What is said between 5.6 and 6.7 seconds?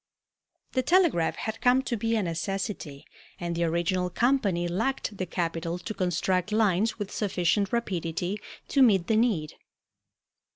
to construct